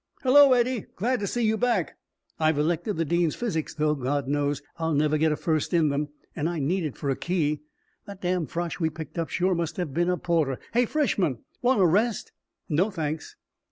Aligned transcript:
Hello, 0.23 0.53
Eddie 0.53 0.87
glad 0.95 1.19
to 1.19 1.27
see 1.27 1.43
you 1.45 1.57
back 1.59 1.95
I've 2.39 2.57
elected 2.57 2.97
the 2.97 3.05
dean's 3.05 3.35
physics, 3.35 3.75
though, 3.75 3.93
God 3.93 4.27
knows, 4.27 4.63
I'll 4.77 4.95
never 4.95 5.15
get 5.15 5.31
a 5.31 5.35
first 5.35 5.75
in 5.75 5.89
them 5.89 6.09
and 6.35 6.49
I 6.49 6.57
need 6.57 6.83
it 6.83 6.97
for 6.97 7.11
a 7.11 7.15
key. 7.15 7.61
That 8.07 8.19
damn 8.23 8.47
Frosh 8.47 8.79
we 8.79 8.89
picked 8.89 9.19
up 9.19 9.29
sure 9.29 9.53
must 9.53 9.77
have 9.77 9.93
been 9.93 10.09
a 10.09 10.17
porter 10.17 10.57
hey, 10.73 10.87
freshmen! 10.87 11.43
Want 11.61 11.81
a 11.81 11.85
rest?" 11.85 12.31
"No, 12.67 12.89
thanks." 12.89 13.35